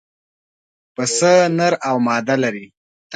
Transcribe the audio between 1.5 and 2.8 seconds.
نر او ماده لري.